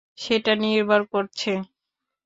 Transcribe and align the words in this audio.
সেটা 0.17 0.53
নির্ভর 0.63 1.01
করছে। 1.13 1.51